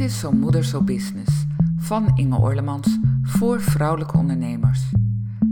[0.00, 1.46] Dit is Zo Moeder Zo Business
[1.76, 4.80] van Inge Orlemans voor vrouwelijke ondernemers.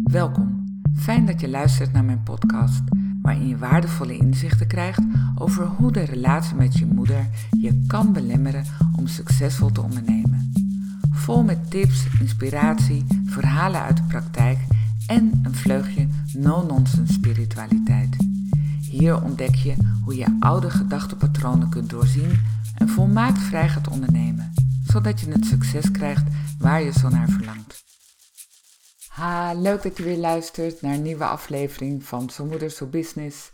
[0.04, 2.82] Welkom, fijn dat je luistert naar mijn podcast,
[3.22, 5.02] waarin je waardevolle inzichten krijgt
[5.34, 7.28] over hoe de relatie met je moeder
[7.60, 8.64] je kan belemmeren
[8.96, 10.52] om succesvol te ondernemen.
[11.10, 14.58] Vol met tips, inspiratie, verhalen uit de praktijk
[15.06, 18.16] en een vleugje no-nonsense spiritualiteit.
[18.90, 19.74] Hier ontdek je
[20.04, 22.30] hoe je oude gedachtepatronen kunt doorzien
[22.88, 24.52] en volmaakt vrij gaat ondernemen,
[24.84, 26.24] zodat je het succes krijgt
[26.58, 27.84] waar je zo naar verlangt.
[29.08, 33.52] Ha, leuk dat je weer luistert naar een nieuwe aflevering van Zo Moeder Zo Business.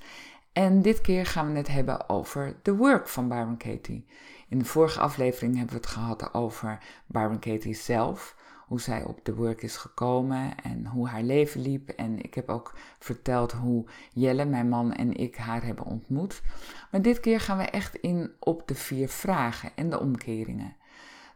[0.53, 4.07] En dit keer gaan we het hebben over The Work van Byron Katie.
[4.49, 9.25] In de vorige aflevering hebben we het gehad over Byron Katie zelf, hoe zij op
[9.25, 11.89] The Work is gekomen en hoe haar leven liep.
[11.89, 16.43] En ik heb ook verteld hoe Jelle, mijn man en ik haar hebben ontmoet.
[16.91, 20.77] Maar dit keer gaan we echt in op de vier vragen en de omkeringen.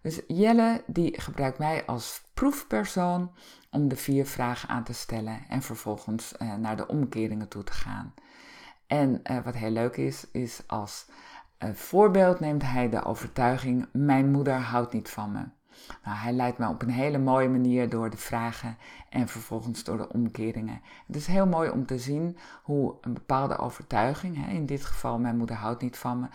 [0.02, 3.30] Dus Jelle die gebruikt mij als proefpersoon
[3.70, 7.72] om de vier vragen aan te stellen en vervolgens uh, naar de omkeringen toe te
[7.72, 8.14] gaan.
[8.86, 11.06] En uh, wat heel leuk is, is als
[11.58, 15.57] uh, voorbeeld neemt hij de overtuiging: Mijn moeder houdt niet van me.
[16.04, 19.96] Nou, hij leidt me op een hele mooie manier door de vragen en vervolgens door
[19.96, 20.80] de omkeringen.
[21.06, 25.18] Het is heel mooi om te zien hoe een bepaalde overtuiging, hè, in dit geval
[25.18, 26.26] mijn moeder houdt niet van me,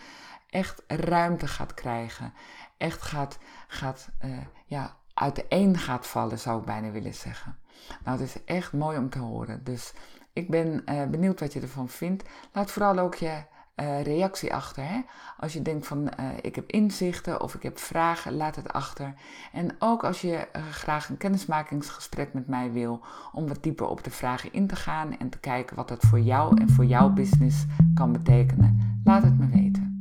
[0.50, 2.34] echt ruimte gaat krijgen.
[2.78, 7.58] Echt gaat, gaat uh, ja, uiteen gaat vallen, zou ik bijna willen zeggen.
[8.04, 9.64] Nou, het is echt mooi om te horen.
[9.64, 9.94] Dus
[10.34, 12.24] ik ben uh, benieuwd wat je ervan vindt.
[12.52, 13.44] Laat vooral ook je
[13.76, 14.84] uh, reactie achter.
[14.84, 15.00] Hè?
[15.38, 19.14] Als je denkt van uh, ik heb inzichten of ik heb vragen, laat het achter.
[19.52, 24.04] En ook als je uh, graag een kennismakingsgesprek met mij wil om wat dieper op
[24.04, 27.10] de vragen in te gaan en te kijken wat dat voor jou en voor jouw
[27.10, 29.98] business kan betekenen, laat het me weten.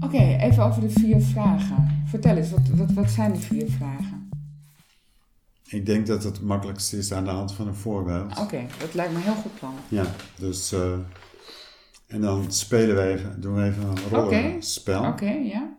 [0.00, 2.02] Oké, even over de vier vragen.
[2.04, 4.23] Vertel eens, wat, wat, wat zijn de vier vragen?
[5.74, 8.30] Ik denk dat het makkelijkste is aan de hand van een voorbeeld.
[8.30, 9.74] Oké, okay, dat lijkt me een heel goed plan.
[9.88, 10.04] Ja,
[10.38, 10.72] dus...
[10.72, 10.98] Uh,
[12.06, 14.98] en dan spelen we even, doen we even een rollenspel.
[14.98, 15.28] Oké, okay.
[15.28, 15.76] okay, ja.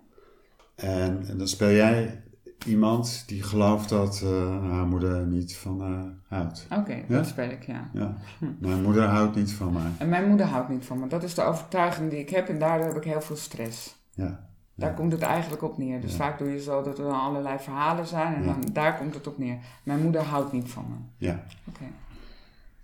[0.75, 2.23] En, en, dan speel jij
[2.65, 4.29] iemand die gelooft dat uh,
[4.71, 6.67] haar moeder niet van haar houdt.
[6.71, 7.03] Oké, ja?
[7.07, 7.89] dat speel ik, ja.
[7.93, 8.17] ja.
[8.39, 8.45] Hm.
[8.59, 9.91] Mijn moeder houdt niet van mij.
[9.97, 11.07] En mijn moeder houdt niet van me.
[11.07, 13.95] Dat is de overtuiging die ik heb en daardoor heb ik heel veel stress.
[14.11, 14.49] Ja.
[14.75, 16.01] Daar komt het eigenlijk op neer.
[16.01, 19.13] Dus vaak doe je zo dat er dan allerlei verhalen zijn en dan, daar komt
[19.13, 19.57] het op neer.
[19.83, 21.25] Mijn moeder houdt niet van me.
[21.25, 21.45] Ja.
[21.67, 21.77] Oké.
[21.77, 21.91] Okay.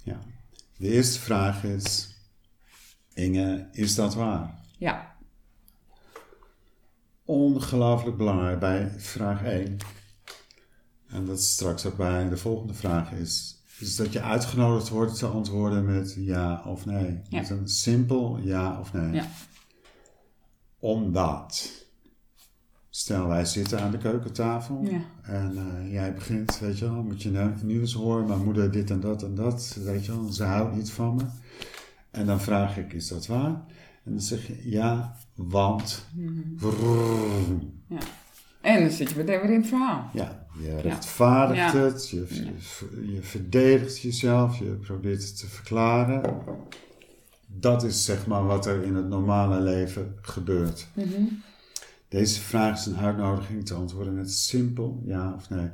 [0.04, 0.20] Ja.
[0.78, 2.16] De eerste vraag is,
[3.14, 4.60] Inge, is dat waar?
[4.78, 5.16] Ja.
[7.26, 9.78] Ongelooflijk belangrijk bij vraag 1.
[11.08, 15.18] En dat is straks ook bij de volgende vraag is, is dat je uitgenodigd wordt
[15.18, 17.22] te antwoorden met ja of nee.
[17.30, 19.12] Met een simpel ja of nee.
[19.12, 19.26] Ja.
[20.80, 21.81] Omdat
[22.94, 25.02] Stel, wij zitten aan de keukentafel ja.
[25.22, 29.00] en uh, jij begint, weet je wel, moet je nieuws horen, mijn moeder dit en
[29.00, 31.24] dat en dat, weet je wel, ze houdt niet van me.
[32.12, 33.64] En dan vraag ik, is dat waar?
[34.04, 36.06] En dan zeg je, ja, want.
[36.14, 37.74] Mm -hmm.
[37.88, 38.00] ja.
[38.62, 40.10] En dan zit je meteen weer in het verhaal.
[40.14, 41.78] Ja, je rechtvaardigt ja.
[41.78, 46.42] het, je, je, je verdedigt jezelf, je probeert het te verklaren.
[47.48, 50.88] Dat is zeg maar wat er in het normale leven gebeurt.
[50.94, 51.42] Mm -hmm.
[52.12, 55.70] Deze vraag is een uitnodiging te antwoorden met simpel ja of nee.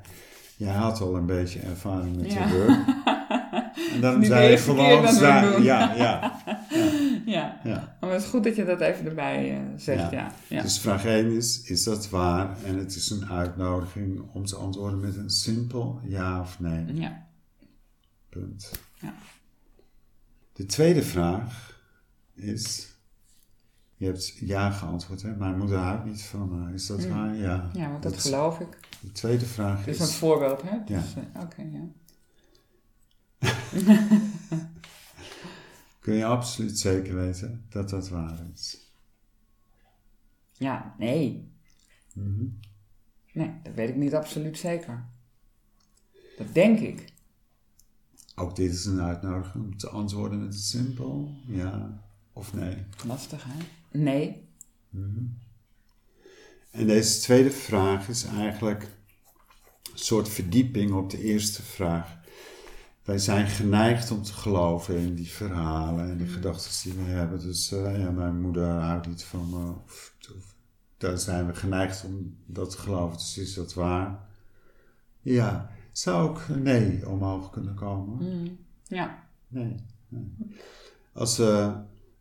[0.56, 2.48] Jij had al een beetje ervaring met ja.
[2.48, 2.84] de.
[3.94, 6.42] En daarom zei je gewoon, ja, ja, ja,
[7.26, 7.60] ja.
[7.64, 7.98] ja.
[8.00, 10.32] Maar het is goed dat je dat even erbij uh, zegt, ja.
[10.48, 10.62] ja.
[10.62, 12.64] Dus vraag 1 is, is dat waar?
[12.64, 16.94] En het is een uitnodiging om te antwoorden met een simpel ja of nee.
[16.94, 17.28] Ja.
[18.30, 18.72] Punt.
[18.94, 19.14] Ja.
[20.54, 21.82] De tweede vraag
[22.36, 22.97] is,
[23.98, 25.36] je hebt ja geantwoord, hè?
[25.36, 26.74] Mijn moeder houdt niet van me.
[26.74, 27.10] Is dat mm.
[27.10, 27.36] waar?
[27.36, 27.70] Ja.
[27.74, 28.80] Ja, want dat, dat geloof ik.
[29.00, 30.00] De tweede vraag is...
[30.00, 30.02] is...
[30.02, 30.76] een voorbeeld, hè?
[30.76, 30.82] Ja.
[30.86, 31.88] Dus, uh, Oké, okay, ja.
[36.00, 38.92] Kun je absoluut zeker weten dat dat waar is?
[40.52, 41.52] Ja, nee.
[42.14, 42.60] Mm -hmm.
[43.34, 45.06] Nee, dat weet ik niet absoluut zeker.
[46.38, 47.14] Dat denk ik.
[48.36, 52.02] Ook dit is een uitnodiging om te antwoorden met een simpel ja
[52.34, 52.86] of nee.
[53.06, 53.60] Lastig, hè?
[53.92, 54.48] Nee.
[54.90, 55.38] -hmm.
[56.72, 58.84] En deze tweede vraag is eigenlijk
[59.92, 62.18] een soort verdieping op de eerste vraag.
[63.04, 66.34] Wij zijn geneigd om te geloven in die verhalen en die mm.
[66.34, 67.40] gedachten die we hebben.
[67.40, 69.74] Dus uh, ja, mijn moeder houdt niet van me.
[69.86, 70.56] Of, of,
[70.98, 73.18] daar zijn we geneigd om dat te geloven.
[73.18, 74.20] Dus is dat waar?
[75.22, 78.40] Ja, zou ook nee omhoog kunnen komen?
[78.40, 78.58] Mm.
[78.84, 79.24] Ja.
[79.48, 79.76] Nee.
[80.08, 80.32] nee.
[81.14, 81.78] Als, uh,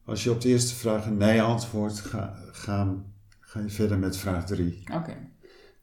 [0.06, 4.16] als je op de eerste vraag een nee antwoordt, ga, gaan, ga je verder met
[4.16, 4.80] vraag 3.
[4.92, 5.30] Oké.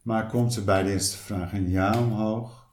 [0.02, 2.68] Maar komt er bij de eerste vraag een ja omhoog,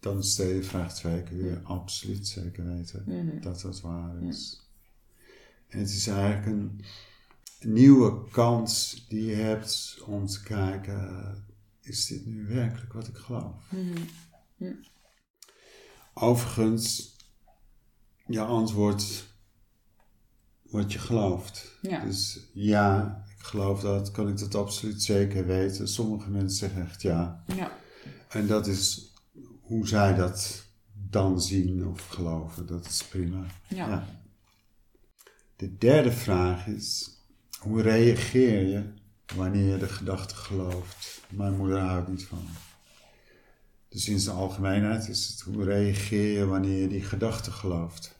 [0.00, 3.40] dan stel je vraag 2, kun je absoluut zeker weten Mhm.
[3.40, 4.70] dat dat waar is.
[5.68, 6.80] En het is eigenlijk een
[7.60, 11.44] nieuwe kans die je hebt om te kijken,
[11.80, 13.54] is dit nu werkelijk wat ik geloof?
[13.70, 14.72] Mhm.
[16.14, 17.16] Overigens,
[18.26, 19.24] je antwoord
[20.76, 21.78] wat je gelooft.
[21.82, 22.04] Ja.
[22.04, 25.88] Dus ja, ik geloof dat, kan ik dat absoluut zeker weten.
[25.88, 27.44] Sommige mensen zeggen echt ja.
[27.56, 27.72] Ja.
[28.28, 29.12] En dat is
[29.60, 32.66] hoe zij dat dan zien of geloven.
[32.66, 33.46] Dat is prima.
[33.68, 34.06] Ja.
[35.56, 37.10] De derde vraag is,
[37.58, 38.82] hoe reageer je
[39.36, 41.20] wanneer je de gedachte gelooft?
[41.28, 42.46] Mijn moeder houdt niet van.
[43.88, 48.15] Dus in zijn algemeenheid is het, hoe reageer je wanneer je die gedachte gelooft?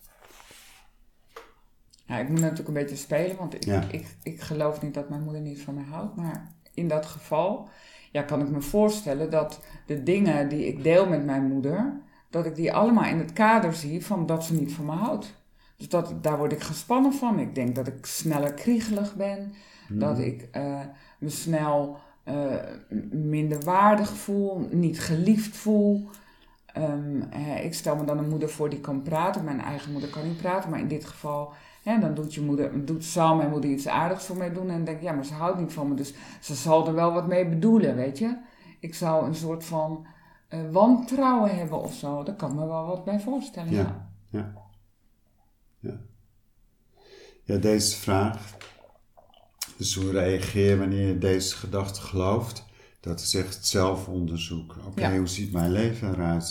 [2.06, 3.82] Ja, ik moet natuurlijk een beetje spelen, want ik, Ja.
[3.90, 6.16] ik, ik geloof niet dat mijn moeder niet van mij houdt.
[6.16, 7.68] Maar in dat geval
[8.12, 12.00] ja, kan ik me voorstellen dat de dingen die ik deel met mijn moeder,
[12.30, 15.34] dat ik die allemaal in het kader zie van dat ze niet van me houdt.
[15.76, 17.38] Dus dat, daar word ik gespannen van.
[17.38, 19.52] Ik denk dat ik sneller kriegelig ben,
[19.88, 20.80] dat ik eh,
[21.18, 22.54] me snel eh,
[23.10, 26.08] minder waardig voel, niet geliefd voel.
[26.66, 29.44] Ehm, eh, ik stel me dan een moeder voor die kan praten.
[29.44, 31.52] Mijn eigen moeder kan niet praten, maar in dit geval,
[31.86, 34.70] hè, dan doet je moeder, doet, zal mijn moeder iets aardigs voor mij doen.
[34.70, 37.12] En denk ik, ja, maar ze houdt niet van me, dus ze zal er wel
[37.12, 38.36] wat mee bedoelen, weet je.
[38.80, 40.06] Ik zou een soort van
[40.48, 42.22] eh, wantrouwen hebben of zo.
[42.22, 43.72] Daar kan me wel wat bij voorstellen.
[43.72, 44.10] Ja.
[44.30, 44.38] Ja.
[44.40, 44.52] Ja.
[45.80, 46.00] Ja.
[47.42, 48.56] Ja, deze vraag.
[49.76, 52.64] Dus hoe reageer je wanneer je deze gedachte gelooft?
[53.00, 54.76] Dat is echt zelfonderzoek.
[54.86, 55.16] Oké, Ja.
[55.16, 56.44] hoe ziet mijn leven eruit?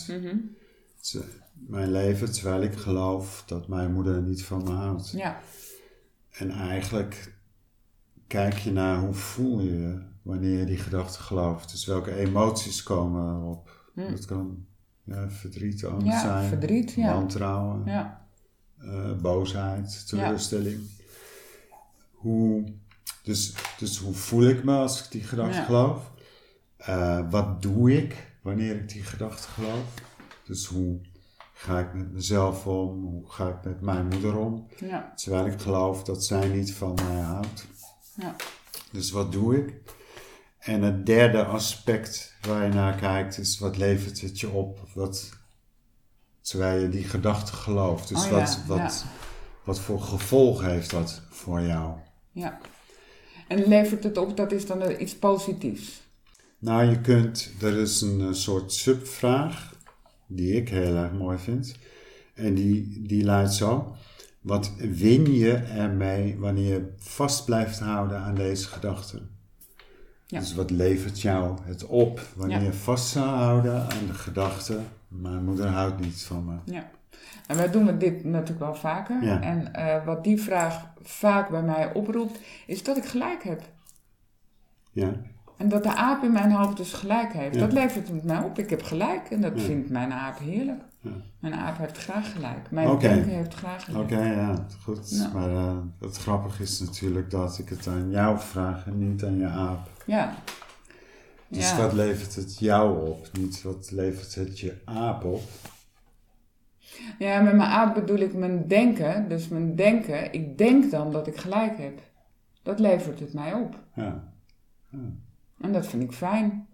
[0.99, 5.11] Ze- Mijn leven terwijl ik geloof dat mijn moeder niet van me houdt.
[5.11, 5.39] ja.
[6.31, 7.33] En eigenlijk
[8.27, 11.71] kijk je naar hoe voel je je wanneer je die gedachte gelooft.
[11.71, 13.89] Dus welke emoties komen erop.
[13.95, 14.65] Dat kan
[15.03, 16.11] ja, verdriet, angst Hm.
[16.11, 17.13] Ja, zijn, verdriet, ja.
[17.13, 18.27] wantrouwen, Ja.
[18.77, 20.79] eh, boosheid, teleurstelling.
[22.11, 22.63] Hoe,
[23.23, 26.11] dus, dus hoe voel ik me als ik die gedachte geloof?
[26.77, 29.93] Eh, wat doe ik wanneer ik die gedachte geloof?
[30.43, 30.99] Dus hoe
[31.57, 33.03] ga ik met mezelf om?
[33.03, 34.67] Hoe ga ik met mijn moeder om?
[34.77, 35.13] Ja.
[35.15, 37.65] Terwijl ik geloof dat zij niet van mij houdt.
[38.15, 38.35] Ja.
[38.91, 39.73] Dus wat doe ik?
[40.59, 44.79] En het derde aspect waar je naar kijkt is wat levert het je op?
[44.93, 45.29] Wat,
[46.41, 48.07] terwijl je die gedachte gelooft.
[48.07, 49.05] Dus Oh ja, wat, wat,
[49.63, 51.97] wat voor gevolg heeft dat voor jou?
[52.31, 52.59] ja.
[53.47, 56.01] En levert het op, dat is dan iets positiefs.
[56.59, 59.74] Nou, je kunt, er is een eh, soort subvraag
[60.27, 61.75] die ik heel erg mooi vind.
[62.33, 63.95] En die, die luidt zo.
[64.41, 69.21] Wat win je ermee wanneer je vast blijft houden aan deze gedachte?
[70.27, 70.39] Ja.
[70.39, 72.63] Dus wat levert jou het op wanneer Ja.
[72.63, 76.71] je vast zou houden aan de gedachte, mijn moeder houdt niet van me.
[76.73, 76.89] Ja.
[77.47, 79.23] En wij doen dit natuurlijk wel vaker.
[79.23, 79.41] Ja.
[79.41, 83.61] En eh, wat die vraag vaak bij mij oproept, is dat ik gelijk heb.
[84.91, 85.13] Ja?
[85.57, 87.55] En dat de aap in mijn hoofd dus gelijk heeft.
[87.55, 87.59] Ja.
[87.61, 88.59] Dat levert het mij op.
[88.59, 89.29] Ik heb gelijk.
[89.29, 89.61] En dat Ja.
[89.61, 90.81] vindt mijn aap heerlijk.
[90.99, 91.11] Ja.
[91.39, 92.71] Mijn aap heeft graag gelijk.
[92.71, 94.03] Mijn denken heeft graag gelijk.
[94.03, 95.09] Oké, ja, goed.
[95.09, 95.29] Ja.
[95.33, 99.37] Maar eh, het grappige is natuurlijk dat ik het aan jou vraag en niet aan
[99.37, 99.89] je aap.
[100.05, 100.33] Ja.
[101.47, 101.77] Dus ja.
[101.77, 103.29] wat levert het jou op?
[103.33, 105.41] Niet wat levert het je aap op?
[107.19, 109.29] ja, met mijn aap bedoel ik mijn denken.
[109.29, 111.99] Dus mijn denken, ik denk dan dat ik gelijk heb.
[112.63, 113.79] Dat levert het mij op.
[113.95, 114.23] Ja.
[115.59, 116.67] En dat vind ik fijn.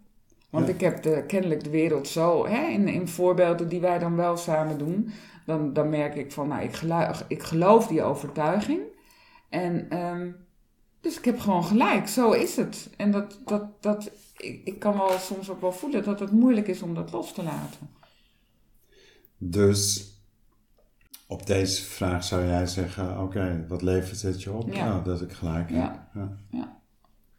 [0.50, 0.74] Want Ja.
[0.74, 4.38] ik heb de, kennelijk de wereld zo, hè, in, in voorbeelden die wij dan wel
[4.38, 5.10] samen doen,
[5.46, 8.82] dan, dan merk ik van, nou, ik geloof, ik geloof die overtuiging.
[9.50, 10.32] En ehm,
[11.02, 12.90] dus ik heb gewoon gelijk, zo is het.
[12.98, 16.68] En dat, dat, dat, ik, ik kan wel soms ook wel voelen dat het moeilijk
[16.68, 17.90] is om dat los te laten.
[19.38, 20.14] Dus
[21.28, 24.74] op deze vraag zou jij zeggen: Oké, wat levert het je op?
[24.74, 24.86] Ja.
[24.86, 25.78] Nou, dat ik gelijk heb.
[26.14, 26.38] Ja.
[26.50, 26.82] Ja.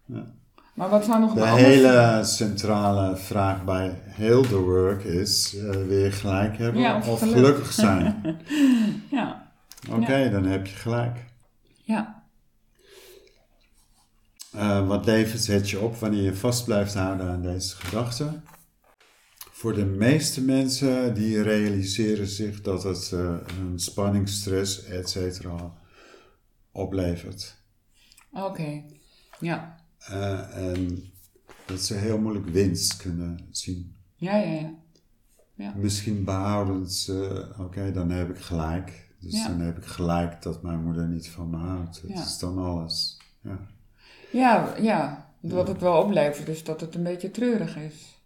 [0.07, 0.35] Ja.
[0.75, 6.11] Maar wat nog De hele centrale vraag bij heel de work is: eh, wil je
[6.12, 7.35] gelijk hebben Ja, of, of geluk.
[7.35, 8.23] gelukkig zijn?
[9.11, 9.52] Ja,
[9.91, 11.25] Oké, dan heb je gelijk.
[11.83, 12.23] ja,
[14.52, 18.41] Eh, wat levert het je op wanneer je vast blijft houden aan deze gedachte?
[19.50, 25.17] Voor de meeste mensen die realiseren zich dat het eh, een spanning, stress, etc.
[26.73, 27.57] oplevert.
[28.33, 28.83] oké.
[29.41, 31.03] Ja, Eh, en
[31.67, 33.95] dat ze heel moeilijk winst kunnen zien.
[34.17, 34.71] ja, ja,
[35.55, 35.73] ja.
[35.77, 39.11] Misschien behouden ze, oké, dan heb ik gelijk.
[39.21, 39.49] Dus Ja.
[39.49, 42.03] dan heb ik gelijk dat mijn moeder niet van me houdt.
[42.03, 42.23] Dat Ja.
[42.23, 43.19] is dan alles.
[43.43, 43.59] Ja.
[44.33, 45.31] Ja, ja.
[45.41, 48.21] Wat het wel oplevert is dat het een beetje treurig is.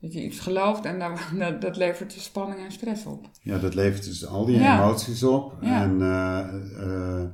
[0.00, 3.28] Dat je iets gelooft en daar, dat levert dus spanning en stress op.
[3.42, 4.82] Ja, dat levert dus al die Ja.
[4.82, 5.56] emoties op.
[5.60, 5.82] Ja.
[5.82, 7.28] En eh, eh,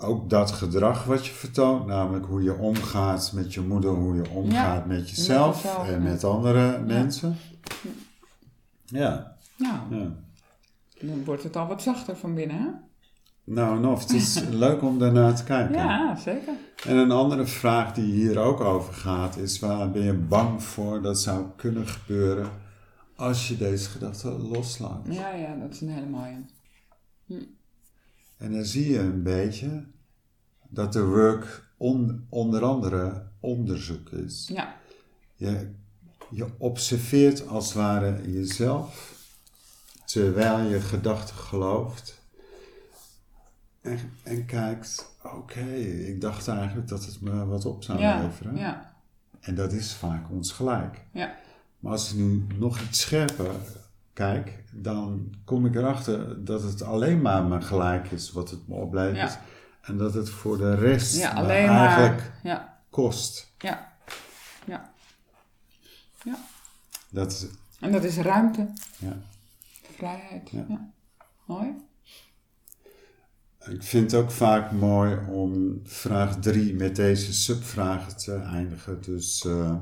[0.00, 4.30] ook dat gedrag wat je vertoont, namelijk hoe je omgaat met je moeder, hoe je
[4.30, 7.36] omgaat met jezelf jezelf, en met andere mensen.
[8.84, 10.06] Ja, Nou, ja.
[11.00, 12.68] dan wordt het al wat zachter van binnen, hè?
[13.44, 15.74] Nou en of, het is leuk om daarnaar te kijken.
[15.74, 16.52] Ja, zeker.
[16.86, 21.02] En een andere vraag die hier ook over gaat is, waar ben je bang voor
[21.02, 22.50] dat zou kunnen gebeuren
[23.16, 25.06] als je deze gedachte loslaat?
[25.10, 26.44] Ja, ja, dat is een hele mooie.
[28.40, 29.84] En dan zie je een beetje
[30.68, 34.48] dat de work on- onder andere onderzoek is.
[34.52, 34.76] Ja,
[35.36, 35.70] Je,
[36.30, 39.18] je observeert als het ware jezelf
[40.04, 42.18] terwijl je gedachten gelooft.
[43.80, 48.56] En, en kijkt, oké, ik dacht eigenlijk dat het me wat op zou ja, leveren.
[48.56, 48.94] ja,
[49.40, 51.04] En dat is vaak ons gelijk.
[51.12, 51.36] ja,
[51.78, 53.54] Maar als ik nu nog iets scherper
[54.20, 58.74] kijk, dan kom ik erachter dat het alleen maar mijn gelijk is wat het me
[58.74, 59.32] oplevert.
[59.32, 59.40] Ja.
[59.82, 62.40] En dat het voor de rest ja alleen eigenlijk maar.
[62.42, 63.52] Ja, kost.
[63.58, 63.92] ja,
[64.64, 64.92] ja.
[66.24, 66.38] Ja.
[67.10, 67.48] Dat,
[67.80, 69.16] En dat is ruimte, ja.
[69.96, 70.50] vrijheid.
[70.50, 70.92] Ja.
[71.46, 71.74] Mooi.
[73.68, 79.02] Ik vind het ook vaak mooi om vraag 3 met deze subvragen te eindigen.
[79.02, 79.74] Dus eh,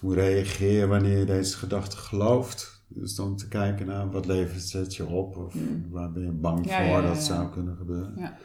[0.00, 2.81] hoe reageer je wanneer je deze gedachte gelooft?
[2.94, 5.54] Dus dan te kijken naar wat levert het je op of
[5.90, 6.68] waar ben je bang.
[6.68, 8.14] Ja, voor ja, dat zou kunnen gebeuren.
[8.16, 8.36] Ja.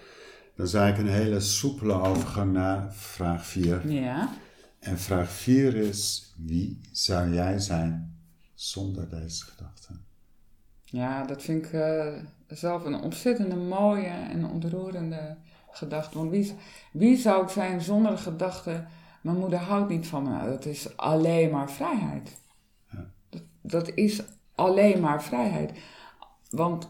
[0.55, 3.91] Dat is eigenlijk een hele soepele overgang naar vraag 4.
[3.91, 4.33] Ja.
[4.79, 8.19] En vraag 4 is, wie zou jij zijn
[8.53, 9.93] zonder deze gedachte?
[10.83, 12.13] Ja, dat vind ik eh,
[12.47, 15.37] zelf een ontzettende mooie en ontroerende
[15.71, 16.17] gedachte.
[16.17, 16.55] Want wie,
[16.91, 18.85] wie zou ik zijn zonder de gedachte,
[19.21, 20.49] mijn moeder houdt niet van me?
[20.49, 22.37] Dat is alleen maar vrijheid.
[22.91, 23.09] Ja.
[23.29, 24.21] Dat, dat is
[24.57, 25.71] alleen maar vrijheid.
[26.49, 26.89] Want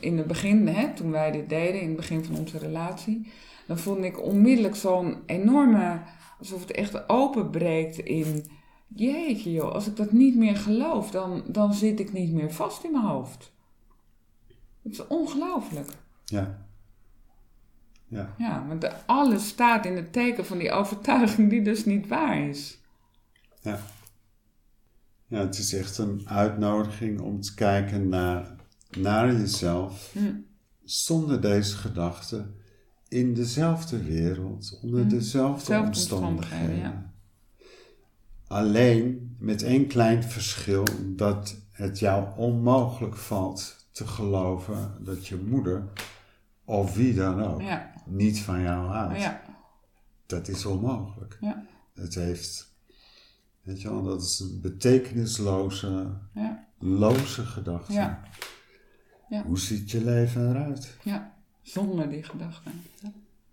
[0.00, 3.32] in het begin, hè, toen wij dit deden, in het begin van onze relatie,
[3.66, 6.00] dan vond ik onmiddellijk zo'n enorme,
[6.38, 8.44] alsof het echt openbreekt in,
[8.88, 12.84] jeetje joh, als ik dat niet meer geloof, dan, dan zit ik niet meer vast
[12.84, 13.52] in mijn hoofd.
[14.82, 15.88] Het is ongelooflijk.
[16.24, 16.66] Ja.
[18.08, 18.34] Ja.
[18.38, 22.78] Ja, want alles staat in het teken van die overtuiging die dus niet waar is.
[23.60, 23.80] Ja.
[25.26, 28.54] Ja, het is echt een uitnodiging om te kijken naar,
[28.98, 30.32] naar jezelf Hm.
[30.84, 32.54] zonder deze gedachten
[33.08, 36.66] in dezelfde wereld, onder dezelfde Dezelfde omstandigheden.
[36.66, 37.12] omstandigheden,
[38.46, 40.84] Alleen met één klein verschil
[41.16, 45.88] dat het jou onmogelijk valt te geloven dat je moeder
[46.64, 49.20] of wie dan ook Ja, niet van jou houdt.
[49.20, 49.42] ja,
[50.26, 51.38] Dat is onmogelijk.
[51.40, 52.73] ja, Het heeft,
[53.64, 57.92] weet je wel, dat is een betekenisloze, ja, loze gedachte.
[57.92, 58.22] Ja.
[59.28, 59.42] Ja.
[59.42, 60.96] Hoe ziet je leven eruit?
[61.02, 61.32] ja.
[61.62, 62.70] Zonder die gedachte.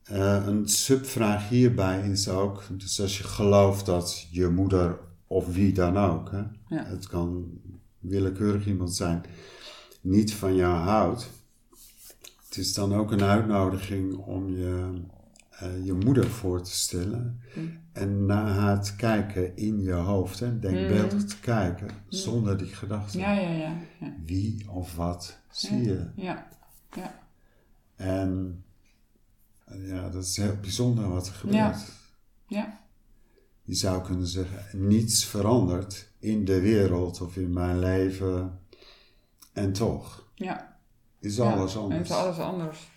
[0.04, 5.74] Eh, een subvraag hierbij is ook, dus als je gelooft dat je moeder of wie
[5.74, 6.44] dan ook, hè,
[6.78, 7.60] het kan
[8.00, 9.24] willekeurig iemand zijn,
[10.02, 11.30] niet van jou houdt.
[12.46, 15.02] Het is dan ook een uitnodiging om je,
[15.62, 17.42] eh, je moeder voor te stellen
[17.92, 23.20] en naar haar te kijken in je hoofd, hè, denkbeeldig te kijken, zonder die gedachten.
[23.20, 23.78] Ja, ja, ja.
[24.00, 26.08] Ja, Wie of wat zie je?
[26.16, 26.48] ja,
[26.96, 27.20] ja.
[27.96, 28.64] En
[29.78, 31.86] ja, dat is heel bijzonder wat er gebeurt.
[32.48, 32.80] ja.
[33.64, 38.60] Je zou kunnen zeggen, niets verandert in de wereld of in mijn leven.
[39.54, 40.78] En toch ja.
[41.20, 42.00] is Ja, alles En anders.
[42.00, 42.90] het is alles anders.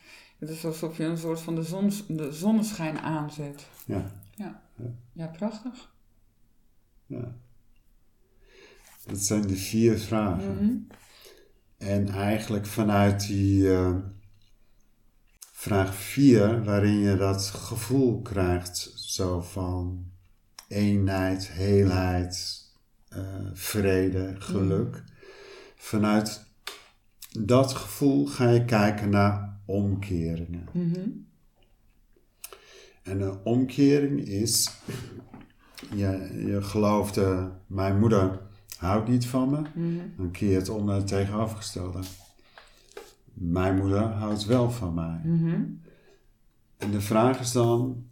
[0.45, 3.67] Het is alsof je een soort van de, zons, de zonneschijn aanzet.
[3.87, 4.63] Ja, Ja,
[5.13, 5.93] ja prachtig.
[7.07, 7.35] ja.
[9.07, 10.55] Dat zijn de vier vragen.
[10.55, 10.75] Mhm.
[11.79, 13.97] En eigenlijk vanuit die eh,
[15.53, 20.07] vraag 4, waarin je dat gevoel krijgt, zo van
[20.69, 22.65] eenheid, heelheid,
[23.09, 23.23] eh,
[23.53, 25.03] vrede, geluk.
[25.77, 26.47] Vanuit
[27.41, 30.69] dat gevoel ga je kijken naar omkeringen.
[30.73, 31.01] Mhm.
[33.03, 34.71] En een omkering is,
[35.95, 38.41] je, je geloofde, mijn moeder
[38.79, 39.99] houdt niet van me, Mhm.
[40.17, 42.01] dan keer je het om naar het tegenovergestelde.
[43.33, 45.21] Mijn moeder houdt wel van mij.
[45.25, 45.63] Mhm.
[46.77, 48.05] En de vraag is dan,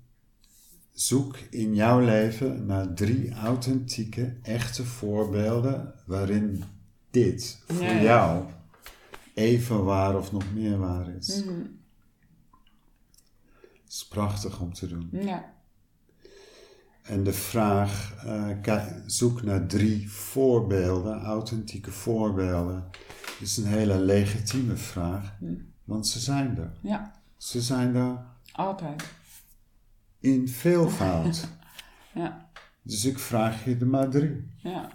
[0.92, 6.62] zoek in jouw leven naar drie authentieke, echte voorbeelden waarin
[7.10, 8.02] dit voor Ja, ja.
[8.02, 8.44] jou
[9.34, 11.44] even waar of nog meer waar is.
[11.44, 11.60] Mhm.
[13.88, 15.08] is prachtig om te doen.
[15.12, 15.52] Ja.
[17.02, 22.90] En de vraag, eh, zoek naar drie voorbeelden, authentieke voorbeelden,
[23.40, 25.54] is een hele legitieme vraag, Hm.
[25.84, 26.72] want ze zijn er.
[26.80, 27.20] Ja.
[27.36, 29.04] Ze zijn er Altijd.
[30.18, 31.48] in veelvoud.
[32.14, 32.50] Ja.
[32.82, 34.50] dus ik vraag je er maar drie.
[34.56, 34.88] Ja.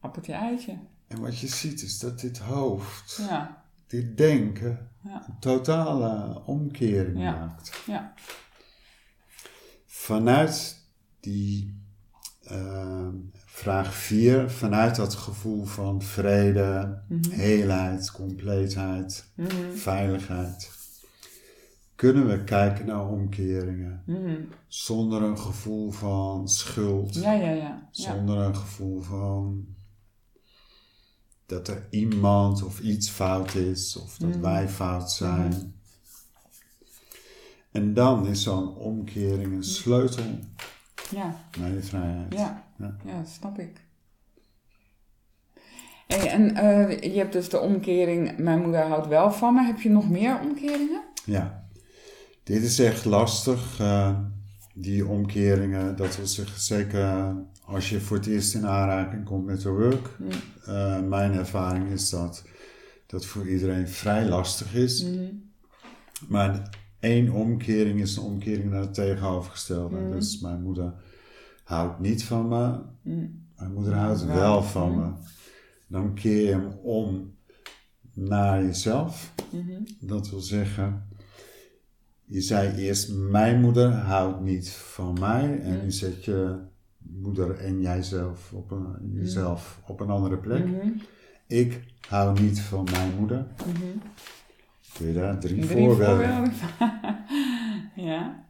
[0.00, 0.78] Appeltje eitje.
[1.12, 3.64] En wat je ziet is dat dit hoofd, Ja.
[3.86, 5.24] dit denken, Ja.
[5.28, 7.30] een totale omkering Ja.
[7.38, 7.82] maakt.
[7.86, 8.12] Ja.
[9.86, 10.80] Vanuit
[11.20, 11.80] die
[12.42, 19.72] eh, vraag 4, vanuit dat gevoel van vrede, heelheid, compleetheid, Mhm.
[19.74, 20.70] veiligheid,
[21.94, 24.40] kunnen we kijken naar omkeringen Mhm.
[24.66, 27.88] zonder een gevoel van schuld, Ja, ja, ja.
[27.90, 28.12] Ja.
[28.12, 29.66] zonder een gevoel van
[31.52, 34.40] dat er iemand of iets fout is of dat Mhm.
[34.40, 35.74] wij fout zijn.
[37.72, 40.24] En dan is zo'n omkering een sleutel
[41.10, 41.36] Ja.
[41.58, 42.32] naar je vrijheid.
[42.32, 42.64] Ja.
[43.04, 43.24] Ja.
[43.24, 43.80] Snap ik.
[46.06, 49.62] Hey, en eh, je hebt dus de omkering, mijn moeder houdt wel van me.
[49.64, 51.02] Heb je nog meer omkeringen?
[51.24, 51.66] Ja,
[52.42, 53.80] dit is echt lastig.
[53.80, 54.18] eh,
[54.74, 59.60] die omkeringen, dat wil zeggen, zeker als je voor het eerst in aanraking komt met
[59.60, 60.16] de work.
[60.64, 62.44] Eh, mijn ervaring is dat
[63.06, 65.04] dat voor iedereen vrij lastig is.
[65.04, 65.24] Mhm.
[66.28, 69.96] Maar één omkering is een omkering naar het tegenovergestelde.
[69.96, 70.10] Mhm.
[70.10, 70.94] Dus mijn moeder
[71.64, 73.26] houdt niet van me, Mhm.
[73.56, 74.36] mijn moeder houdt Wel.
[74.36, 75.10] wel van me.
[75.88, 77.34] Dan keer je hem om
[78.14, 79.32] naar jezelf.
[80.00, 81.08] Dat wil zeggen,
[82.24, 85.82] je zei eerst mijn moeder houdt niet van mij en Mhm.
[85.84, 86.56] nu zet je
[86.98, 90.66] moeder en jijzelf op een, jezelf op een andere plek.
[90.66, 90.88] Mhm.
[91.46, 93.46] Ik hou niet van mijn moeder.
[93.66, 93.82] Mhm.
[94.96, 96.52] Kun je daar drie, Drie voorbeelden?
[97.94, 98.44] ja.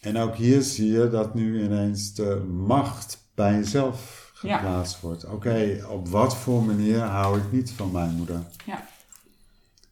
[0.00, 4.56] En ook hier zie je dat nu ineens de macht bij jezelf Ja.
[4.56, 5.24] geplaatst wordt.
[5.24, 8.40] Oké, op wat voor manier hou ik niet van mijn moeder?
[8.66, 8.86] Ja.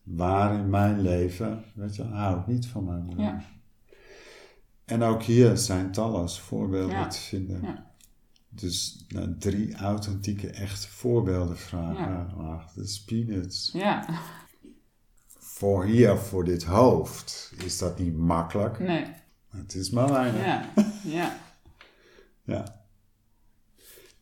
[0.02, 3.24] Waar in mijn leven, weet je, hou ik niet van mijn moeder?
[3.24, 3.42] Ja.
[4.84, 7.06] En ook hier zijn talloze voorbeelden Ja.
[7.08, 7.62] te vinden.
[7.62, 7.90] Ja.
[8.48, 12.30] Dus nou, drie authentieke, echte voorbeelden vragen.
[12.38, 13.70] Ach, dat is peanuts.
[13.72, 14.08] Ja.
[15.28, 18.78] Voor hier, voor dit hoofd, is dat niet makkelijk.
[18.78, 19.06] Nee.
[19.50, 20.44] Het is maar weinig.
[20.44, 20.68] Ja.
[21.04, 21.36] Ja.
[22.44, 22.81] Ja.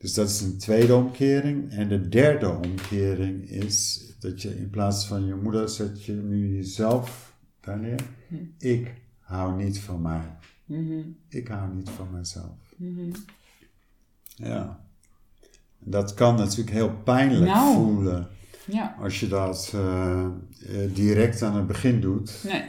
[0.00, 1.70] Dus dat is een tweede omkering.
[1.70, 6.56] En de derde omkering is dat je in plaats van je moeder zet je nu
[6.56, 8.00] jezelf daar neer.
[8.58, 10.36] Ik hou niet van mij.
[10.64, 11.00] Mhm.
[11.28, 12.74] Ik hou niet van mezelf.
[12.76, 13.10] Mhm.
[14.34, 14.84] Ja.
[15.78, 17.74] Dat kan natuurlijk heel pijnlijk Nou.
[17.74, 18.28] voelen
[18.66, 18.96] Ja.
[19.00, 22.40] als je dat eh, eh, direct aan het begin doet.
[22.44, 22.64] Nee.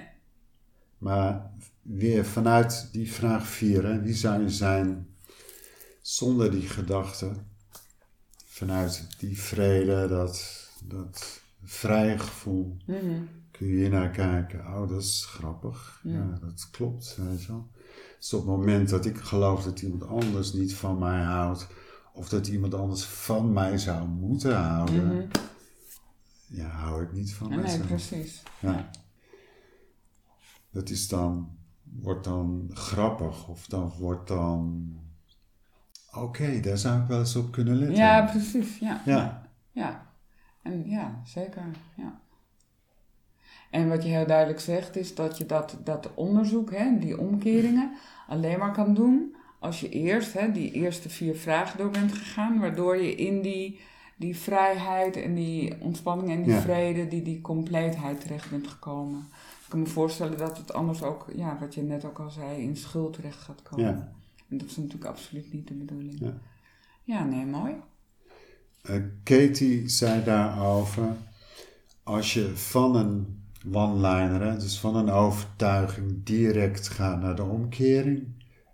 [0.97, 5.07] Maar weer vanuit die vraag 4, hè, wie zou je zijn
[6.01, 7.31] zonder die gedachte?
[8.45, 13.21] Vanuit die vrede, dat, dat vrije gevoel, Mhm.
[13.51, 14.59] kun je naar kijken.
[14.59, 15.99] Oh, dat is grappig.
[16.03, 17.67] Ja, dat klopt, weet je wel.
[18.19, 21.67] Dus op het moment dat ik geloof dat iemand anders niet van mij houdt,
[22.13, 25.27] of dat iemand anders van mij zou moeten houden, Mhm.
[26.47, 27.87] ja, hou ik niet van Nee, mezelf.
[27.87, 28.43] precies.
[28.59, 28.89] Ja.
[30.71, 34.89] Dat is dan, wordt dan grappig of dan wordt dan,
[36.13, 37.95] oké, daar zou ik wel eens op kunnen letten.
[37.97, 38.77] Ja, precies.
[38.79, 39.01] Ja.
[39.05, 39.49] Ja.
[39.71, 40.05] Ja.
[40.63, 41.63] En ja, zeker.
[41.95, 42.19] Ja.
[43.69, 47.91] En wat je heel duidelijk zegt is dat je dat, dat onderzoek, hè, die omkeringen,
[48.27, 52.59] alleen maar kan doen als je eerst hè, die eerste vier vragen door bent gegaan,
[52.59, 53.79] waardoor je in die,
[54.15, 56.59] die vrijheid en die ontspanning en die Ja.
[56.61, 59.19] vrede, die, die compleetheid terecht bent gekomen.
[59.63, 62.61] Ik kan me voorstellen dat het anders ook, ja, wat je net ook al zei,
[62.61, 63.85] in schuld terecht gaat komen.
[63.85, 64.11] Ja.
[64.51, 66.19] En dat is natuurlijk absoluut niet de bedoeling.
[66.19, 66.39] Ja.
[67.03, 67.73] Ja, nee, mooi.
[68.81, 71.15] Eh, Katie zei daarover,
[72.03, 78.23] als je van een one-liner, dus van een overtuiging, direct gaat naar de omkering,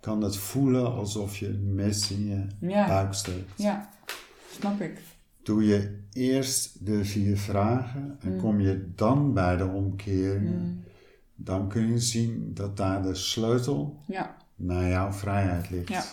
[0.02, 2.88] kan het voelen alsof je een mes in je Ja.
[2.88, 3.52] buik steekt.
[3.56, 3.90] Ja,
[4.52, 5.02] snap ik.
[5.44, 10.76] Doe je eerst de vier vragen en kom je dan bij de omkering,
[11.36, 15.88] dan kun je zien dat daar de sleutel Ja, naar jouw vrijheid ligt.
[15.88, 16.04] Ja.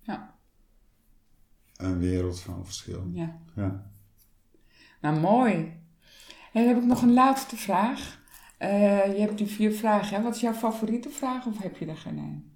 [0.00, 0.34] ja,
[1.76, 3.08] Een wereld van verschil.
[3.12, 3.38] ja.
[3.54, 3.90] Ja.
[5.00, 5.54] Nou, mooi.
[6.52, 8.18] En dan heb ik nog een laatste vraag.
[8.58, 10.16] Eh, je hebt die vier vragen.
[10.16, 10.22] Hè?
[10.22, 12.52] Wat is jouw favoriete vraag of heb je er geen een?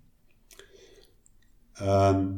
[1.72, 2.34] Ehm,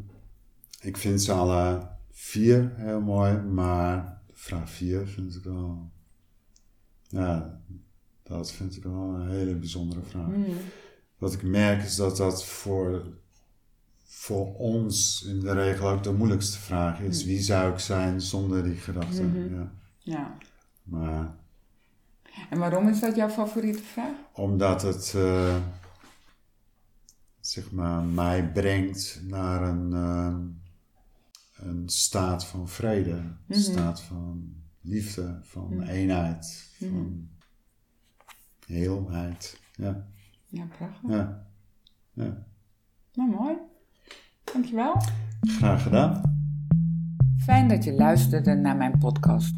[0.81, 5.91] ik vind ze alle vier heel mooi, maar vraag vier vind ik wel.
[7.09, 7.61] Ja,
[8.23, 10.27] Dat vind ik wel een hele bijzondere vraag.
[10.27, 10.47] Mm.
[11.25, 13.07] Wat ik merk is dat dat voor,
[14.05, 17.23] voor ons in de regel ook de moeilijkste vraag is.
[17.23, 17.29] Mm.
[17.29, 19.23] Wie zou ik zijn zonder die gedachte?
[19.23, 19.55] Mhm.
[19.55, 19.73] Ja.
[19.99, 20.37] Ja.
[20.83, 21.35] Maar
[22.51, 24.15] En waarom is dat jouw favoriete vraag?
[24.33, 25.57] omdat het eh,
[27.41, 30.37] zeg maar, mij brengt naar een, eh,
[31.67, 33.59] een staat van vrede, een Mhm.
[33.61, 36.93] staat van liefde, van eenheid, Mhm.
[36.93, 37.29] van
[38.67, 39.61] heelheid.
[39.77, 40.07] Ja,
[40.55, 41.11] Ja, prachtig.
[41.11, 41.43] ja,
[42.13, 42.37] ja.
[43.15, 43.55] Nou, mooi.
[44.53, 44.95] Dankjewel.
[45.41, 46.23] Graag gedaan.
[47.37, 49.55] Fijn dat je luisterde naar mijn podcast.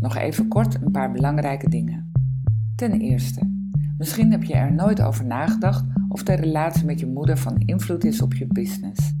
[0.00, 2.12] Nog even kort een paar belangrijke dingen.
[2.76, 3.50] Ten eerste,
[3.98, 8.04] misschien heb je er nooit over nagedacht of de relatie met je moeder van invloed
[8.04, 9.12] is op je business.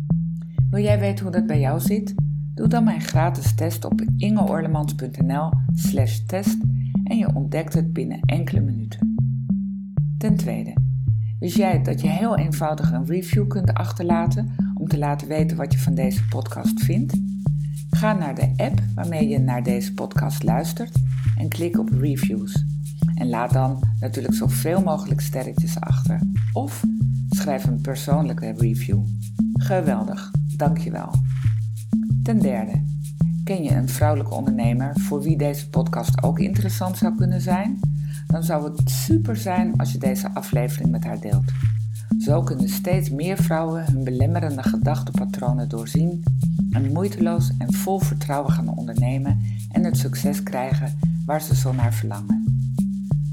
[0.70, 2.14] Wil jij weten hoe dat bij jou zit?
[2.54, 6.58] Doe dan mijn gratis test op ingeorlemans.nl/slash test
[7.04, 9.14] en je ontdekt het binnen enkele minuten.
[10.18, 10.74] Ten tweede,
[11.40, 15.72] wist jij dat je heel eenvoudig een review kunt achterlaten om te laten weten wat
[15.72, 17.14] je van deze podcast vindt?
[17.90, 20.96] Ga naar de app waarmee je naar deze podcast luistert
[21.36, 22.64] en klik op reviews.
[23.14, 26.20] En laat dan natuurlijk zoveel mogelijk sterretjes achter.
[26.52, 26.84] Of
[27.28, 29.00] schrijf een persoonlijke review.
[29.52, 31.14] Geweldig, dankjewel.
[32.22, 32.84] Ten derde,
[33.44, 37.89] ken je een vrouwelijke ondernemer voor wie deze podcast ook interessant zou kunnen zijn?
[38.30, 41.52] Dan zou het super zijn als je deze aflevering met haar deelt.
[42.18, 46.22] Zo kunnen steeds meer vrouwen hun belemmerende gedachtepatronen doorzien
[46.70, 49.40] en moeiteloos en vol vertrouwen gaan ondernemen
[49.72, 52.44] en het succes krijgen waar ze zo naar verlangen.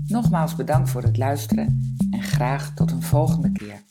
[0.08, 3.82] Nogmaals bedankt voor het luisteren en graag tot een volgende keer.